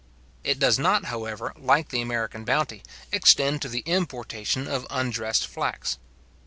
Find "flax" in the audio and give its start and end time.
5.45-5.99